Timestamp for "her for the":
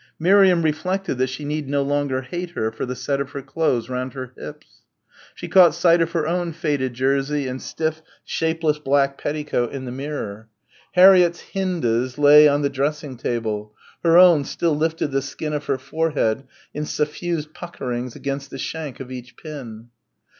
2.55-2.95